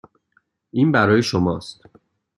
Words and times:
این 0.71 0.91
برای 0.91 1.23
شماست. 1.23 1.81